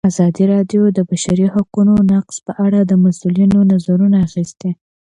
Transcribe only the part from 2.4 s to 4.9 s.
په اړه د مسؤلینو نظرونه اخیستي.